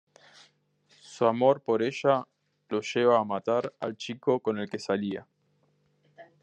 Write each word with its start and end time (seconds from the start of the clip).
Su 1.01 1.27
amor 1.27 1.61
por 1.61 1.83
ella 1.83 2.25
lo 2.69 2.81
lleva 2.81 3.19
a 3.19 3.23
matar 3.23 3.71
al 3.79 3.95
chico 3.95 4.39
con 4.39 4.57
el 4.57 4.67
que 4.67 4.79
salía. 4.79 5.27